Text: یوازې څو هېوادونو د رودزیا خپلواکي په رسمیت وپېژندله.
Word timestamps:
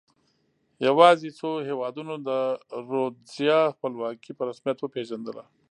یوازې 0.87 1.29
څو 1.39 1.49
هېوادونو 1.69 2.15
د 2.27 2.29
رودزیا 2.89 3.59
خپلواکي 3.75 4.31
په 4.37 4.43
رسمیت 4.49 4.77
وپېژندله. 4.79 5.43